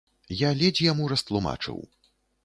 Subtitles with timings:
[0.37, 1.77] Я ледзь яму растлумачыў.